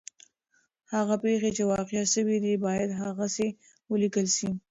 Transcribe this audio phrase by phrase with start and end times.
[0.93, 3.49] هغه پېښې چي واقع سوي دي باید هغسي
[3.91, 4.47] ولیکل سي.